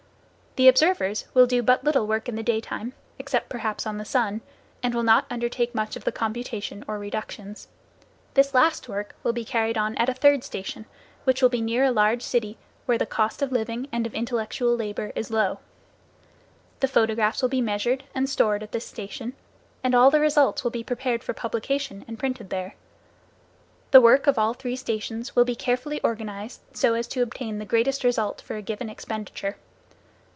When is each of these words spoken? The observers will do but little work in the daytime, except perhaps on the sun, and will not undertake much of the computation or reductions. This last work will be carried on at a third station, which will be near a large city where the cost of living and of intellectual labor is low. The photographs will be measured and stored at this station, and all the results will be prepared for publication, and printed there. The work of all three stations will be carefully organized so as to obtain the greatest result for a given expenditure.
The 0.57 0.67
observers 0.67 1.27
will 1.33 1.47
do 1.47 1.63
but 1.63 1.85
little 1.85 2.05
work 2.05 2.27
in 2.27 2.35
the 2.35 2.43
daytime, 2.43 2.91
except 3.17 3.47
perhaps 3.47 3.87
on 3.87 3.97
the 3.97 4.03
sun, 4.03 4.41
and 4.83 4.93
will 4.93 5.01
not 5.01 5.25
undertake 5.29 5.73
much 5.73 5.95
of 5.95 6.03
the 6.03 6.11
computation 6.11 6.83
or 6.89 6.99
reductions. 6.99 7.69
This 8.33 8.53
last 8.53 8.89
work 8.89 9.15
will 9.23 9.31
be 9.31 9.45
carried 9.45 9.77
on 9.77 9.95
at 9.95 10.09
a 10.09 10.13
third 10.13 10.43
station, 10.43 10.87
which 11.23 11.41
will 11.41 11.47
be 11.47 11.61
near 11.61 11.85
a 11.85 11.91
large 11.91 12.21
city 12.21 12.57
where 12.85 12.97
the 12.97 13.05
cost 13.05 13.41
of 13.41 13.53
living 13.53 13.87
and 13.93 14.05
of 14.05 14.13
intellectual 14.13 14.75
labor 14.75 15.13
is 15.15 15.31
low. 15.31 15.59
The 16.81 16.87
photographs 16.89 17.41
will 17.41 17.47
be 17.49 17.61
measured 17.61 18.03
and 18.13 18.29
stored 18.29 18.61
at 18.61 18.73
this 18.73 18.85
station, 18.85 19.31
and 19.85 19.95
all 19.95 20.11
the 20.11 20.19
results 20.19 20.65
will 20.65 20.71
be 20.71 20.83
prepared 20.83 21.23
for 21.23 21.33
publication, 21.33 22.03
and 22.09 22.19
printed 22.19 22.49
there. 22.49 22.75
The 23.91 24.01
work 24.01 24.27
of 24.27 24.37
all 24.37 24.53
three 24.53 24.75
stations 24.75 25.33
will 25.33 25.45
be 25.45 25.55
carefully 25.55 26.01
organized 26.01 26.59
so 26.73 26.93
as 26.93 27.07
to 27.07 27.21
obtain 27.21 27.57
the 27.59 27.63
greatest 27.65 28.03
result 28.03 28.41
for 28.41 28.57
a 28.57 28.61
given 28.61 28.89
expenditure. 28.89 29.55